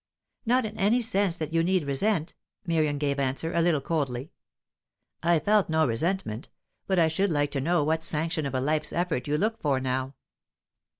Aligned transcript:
"Not 0.47 0.65
in 0.65 0.75
any 0.79 1.03
sense 1.03 1.35
that 1.35 1.53
you 1.53 1.61
need 1.63 1.83
resent," 1.83 2.33
Miriam 2.65 2.97
gave 2.97 3.19
answer, 3.19 3.53
a 3.53 3.61
little 3.61 3.79
coldly. 3.81 4.31
"I 5.21 5.37
felt 5.37 5.69
no 5.69 5.85
resentment. 5.85 6.49
But 6.87 6.97
I 6.97 7.07
should 7.07 7.31
like 7.31 7.51
to 7.51 7.61
know 7.61 7.83
what 7.83 8.03
sanction 8.03 8.47
of 8.47 8.55
a 8.55 8.61
life's 8.61 8.93
effort 8.93 9.27
you 9.27 9.37
look 9.37 9.61
for, 9.61 9.79
now? 9.79 10.15